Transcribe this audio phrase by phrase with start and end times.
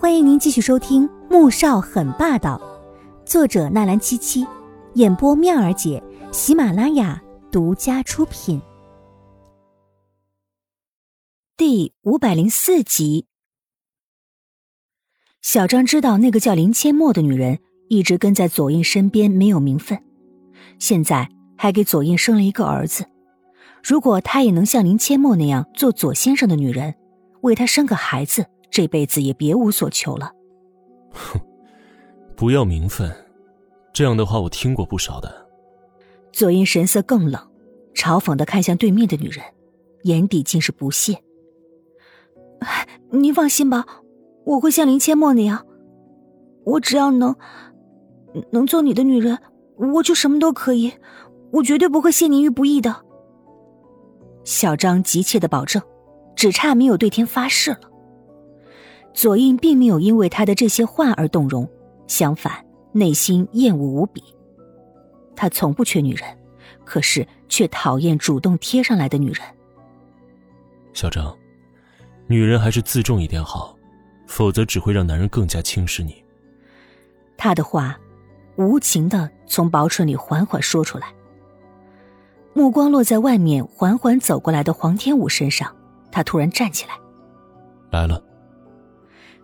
[0.00, 2.56] 欢迎您继续收听《穆少很霸道》，
[3.28, 4.46] 作者纳兰七七，
[4.94, 6.00] 演播妙儿姐，
[6.30, 8.62] 喜马拉雅独家出品。
[11.56, 13.26] 第五百零四集，
[15.42, 17.58] 小张知道那个叫林千陌的女人
[17.88, 20.00] 一直跟在左印身边，没有名分，
[20.78, 23.04] 现在还给左印生了一个儿子。
[23.82, 26.94] 如果他也能像林千陌那样做左先生的女人，
[27.40, 28.46] 为他生个孩子。
[28.70, 30.32] 这辈子也别无所求了。
[31.12, 31.40] 哼，
[32.36, 33.10] 不要名分，
[33.92, 35.46] 这样的话我听过不少的。
[36.32, 37.40] 左英神色更冷，
[37.94, 39.44] 嘲讽的看向对面的女人，
[40.04, 41.18] 眼底尽是不屑。
[43.10, 43.86] 您放心吧，
[44.44, 45.66] 我会像林千陌那样，
[46.64, 47.34] 我只要能
[48.50, 49.38] 能做你的女人，
[49.76, 50.92] 我就什么都可以，
[51.52, 53.04] 我绝对不会陷您于不义的。
[54.44, 55.82] 小张急切的保证，
[56.36, 57.80] 只差没有对天发誓了。
[59.12, 61.68] 左印并没有因为他的这些话而动容，
[62.06, 64.22] 相反，内心厌恶无比。
[65.34, 66.38] 他从不缺女人，
[66.84, 69.42] 可是却讨厌主动贴上来的女人。
[70.92, 71.36] 小张，
[72.26, 73.76] 女人还是自重一点好，
[74.26, 76.24] 否则只会让男人更加轻视你。
[77.36, 77.98] 他的话，
[78.56, 81.06] 无情的从薄唇里缓缓说出来。
[82.52, 85.74] 目光落在外面缓缓走过来的黄天武身上，
[86.10, 86.94] 他突然站起来，
[87.90, 88.20] 来了。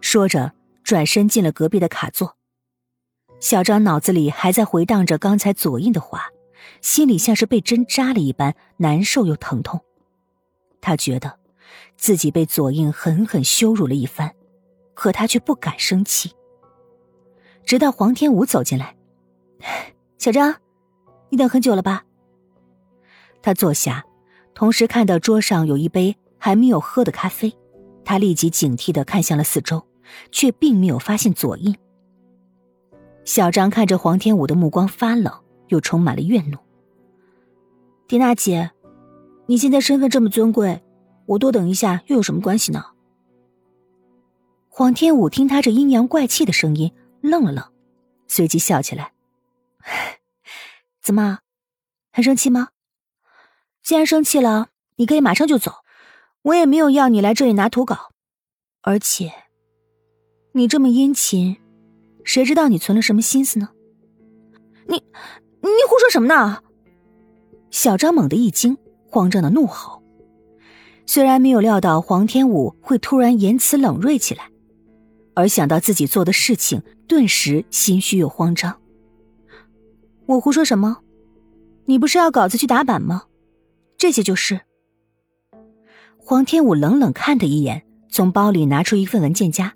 [0.01, 2.37] 说着，转身进了隔壁的卡座。
[3.41, 6.29] 小张脑子里还在回荡着刚才左印的话，
[6.81, 9.81] 心里像是被针扎了一般，难受又疼痛。
[10.81, 11.39] 他觉得
[11.97, 14.35] 自己被左印狠狠羞辱了一番，
[14.95, 16.33] 可他却不敢生气。
[17.65, 18.95] 直到黄天武走进来，
[20.19, 20.55] 小张，
[21.31, 22.05] 你等很久了吧？
[23.43, 24.05] 他坐下，
[24.55, 27.55] 同时看到桌上有一杯还没有喝的咖啡，
[28.05, 29.85] 他立即警惕的看向了四周。
[30.31, 31.75] 却并没有发现左印。
[33.25, 35.33] 小张看着黄天武的目光发冷，
[35.69, 36.59] 又充满了怨怒。
[38.07, 38.71] 迪娜姐，
[39.47, 40.83] 你现在身份这么尊贵，
[41.27, 42.85] 我多等一下又有什么关系呢？
[44.69, 47.65] 黄天武听他这阴阳怪气的声音，愣了愣，
[48.27, 49.13] 随即笑起来
[51.01, 51.39] ：“怎么，
[52.13, 52.69] 很生气吗？
[53.83, 55.84] 既然生气了，你可以马上就走，
[56.45, 58.13] 我也没有要你来这里拿图稿，
[58.83, 59.33] 而且……”
[60.53, 61.57] 你这么殷勤，
[62.23, 63.71] 谁知道你存了什么心思呢？
[64.87, 66.63] 你，你胡说什么呢？
[67.71, 68.77] 小张猛地一惊，
[69.11, 70.01] 慌张的怒吼。
[71.07, 74.49] 虽然没有料到黄天武会突然言辞冷锐起来，
[75.35, 78.81] 而想到自己做的事情，顿时心虚又慌张。
[80.27, 80.99] 我胡说什么？
[81.87, 83.25] 你不是要稿子去打版吗？
[83.99, 84.61] 这些就是。
[86.27, 89.75] 黄天武冷冷看他一眼，从包里拿出一份文件夹。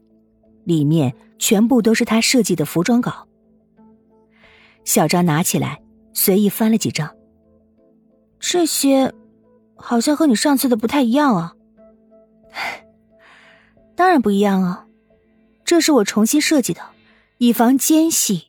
[0.65, 3.29] 里面全部都是他设计的服装稿。
[4.85, 5.83] 小张拿起来，
[6.15, 7.15] 随意翻了几张。
[8.41, 9.13] 这些
[9.77, 11.55] 好像和你上次的不太一样啊。
[13.95, 14.87] 当然不一样啊，
[15.67, 16.81] 这是我重新设计的，
[17.37, 18.45] 以防奸细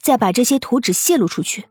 [0.00, 1.66] 再把这些图纸泄露出去。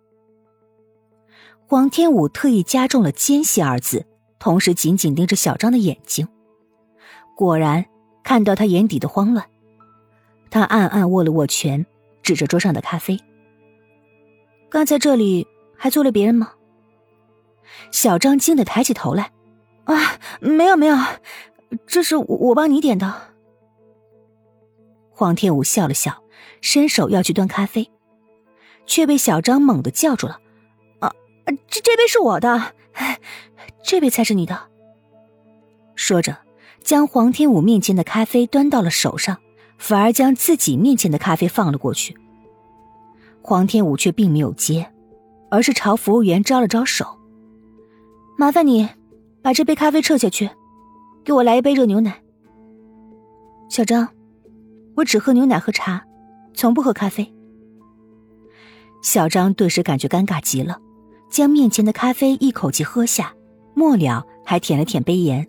[1.66, 4.05] 黄天武特意加重了“奸细”二字，
[4.43, 6.27] 同时紧紧盯着小张的眼睛。
[7.33, 7.85] 果然
[8.25, 9.45] 看到他眼底的慌乱。
[10.51, 11.85] 他暗暗握了握拳，
[12.21, 13.17] 指着桌上的咖啡。
[14.69, 16.51] 刚才这里还坐了别人吗？
[17.89, 19.31] 小张惊得抬起头来，
[19.85, 20.97] 啊，没有没有，
[21.87, 23.13] 这是我帮你点的。
[25.09, 26.21] 黄天武笑了笑，
[26.59, 27.89] 伸手要去端咖啡，
[28.85, 30.41] 却被小张猛地叫住了。
[30.99, 31.13] 啊，
[31.69, 32.73] 这这杯是我的，
[33.84, 34.69] 这杯才是你的。
[35.96, 36.38] 说着，
[36.84, 39.38] 将黄天武面前的咖啡端到了手上。
[39.75, 42.16] 反而将自己面前的咖啡放了过去。
[43.41, 44.90] 黄天武却并没有接，
[45.52, 47.06] 而是朝服务员招了招手
[48.40, 48.88] ：“麻烦你
[49.41, 50.50] 把这杯咖啡撤下去，
[51.25, 52.22] 给我来一杯热牛奶。”
[53.69, 54.07] 小张，
[54.96, 56.05] 我只喝牛奶和茶，
[56.53, 57.34] 从不喝咖啡。
[59.02, 60.79] 小张顿时感觉尴尬极了，
[61.29, 63.34] 将面前的咖啡一口气喝下，
[63.84, 65.46] 末了还舔了舔杯沿。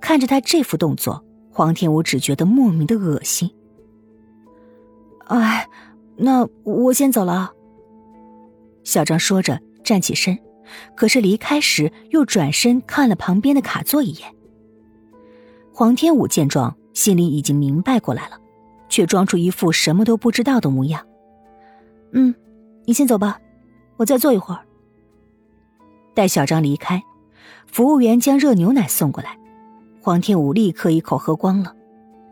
[0.00, 1.24] 看着他这副动作。
[1.50, 3.50] 黄天武只觉得莫名的恶心。
[5.24, 5.66] 哎，
[6.14, 7.50] 那我先走了。
[8.84, 10.38] 小张说着站起身，
[10.94, 14.30] 可是离开时又转身看了旁边的卡座一眼。
[15.72, 18.38] 黄天武见状，心里已经明白过来了，
[18.90, 21.02] 却装出一副什么都不知道的模样。
[22.12, 22.34] 嗯，
[22.84, 23.40] 你先走吧，
[23.96, 24.60] 我再坐一会儿。
[26.16, 27.02] 待小张离开，
[27.66, 29.38] 服务员将热牛奶送过来。
[30.00, 31.76] 黄天武立刻一口喝光了，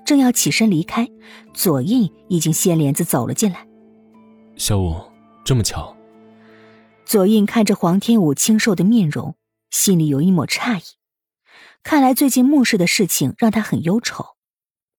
[0.07, 1.07] 正要起身离开，
[1.53, 3.69] 左印已经掀帘子走了进来。
[4.57, 4.97] 小五，
[5.45, 5.95] 这么巧。
[7.05, 9.37] 左印看着黄天武清瘦的面容，
[9.71, 10.83] 心里有一抹诧异。
[11.83, 14.25] 看来最近穆氏的事情让他很忧愁。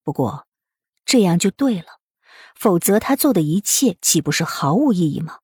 [0.04, 0.46] 不过，
[1.06, 1.86] 这样就对了，
[2.56, 5.38] 否则他做的一切岂不是毫无意义吗？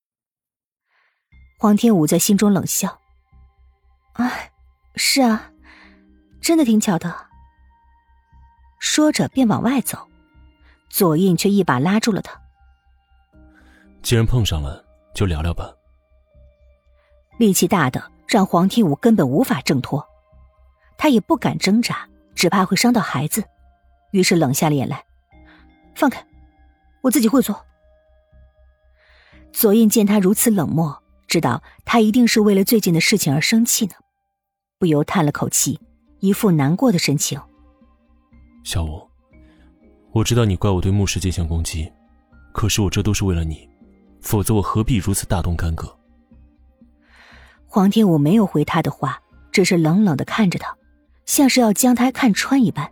[1.58, 3.00] 黄天武在心中冷笑
[4.14, 4.52] ：“哎，
[4.96, 5.52] 是啊，
[6.42, 7.28] 真的挺巧的。”
[8.80, 10.08] 说着便往外走，
[10.90, 12.40] 左印却一把拉住了他
[14.02, 15.72] ：“既然碰上了，就聊聊吧。”
[17.38, 20.06] 力气大的让黄天武根本无法挣脱，
[20.98, 23.44] 他也不敢挣扎，只怕会伤到孩子，
[24.12, 25.04] 于是冷下脸来
[25.96, 26.26] ：“放开，
[27.02, 27.66] 我自己会做。”
[29.54, 31.01] 左印见他如此冷漠，
[31.32, 33.94] 知道他一定是为了最近的事情而生气呢，
[34.78, 35.80] 不由叹了口气，
[36.20, 37.40] 一副难过的神情
[38.66, 39.02] ：“小五，
[40.12, 41.90] 我知道你怪我对牧师进行攻击，
[42.52, 43.66] 可是我这都是为了你，
[44.20, 45.98] 否则我何必如此大动干戈？”
[47.66, 49.22] 黄天武没有回他的话，
[49.54, 50.76] 只是冷冷的看着他，
[51.26, 52.92] 像是要将他看穿一般。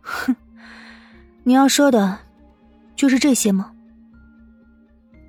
[0.00, 0.34] 哼，
[1.42, 2.20] 你要说的，
[2.96, 3.74] 就是这些吗？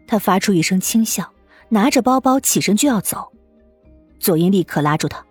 [0.08, 1.33] 他发出一声轻笑，
[1.74, 3.32] 拿着包包起身就要走，
[4.20, 5.26] 左英立刻拉住他：“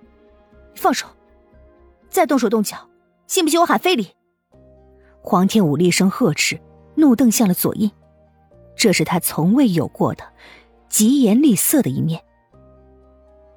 [0.74, 1.06] 放手！
[2.10, 2.76] 再动手动脚，
[3.28, 4.08] 信不信我喊非礼？”
[5.22, 6.60] 黄天武厉声呵斥，
[6.96, 7.88] 怒瞪向了左印，
[8.74, 10.24] 这是他从未有过的
[10.88, 12.20] 疾言厉色的一面。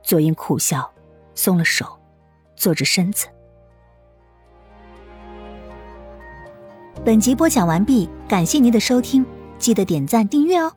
[0.03, 0.93] 左英苦笑，
[1.33, 1.87] 松了手，
[2.55, 3.25] 坐直身子。
[7.03, 9.25] 本集播讲完毕，感谢您的收听，
[9.57, 10.71] 记得点赞订阅哦。